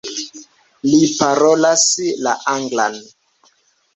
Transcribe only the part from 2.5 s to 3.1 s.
anglan.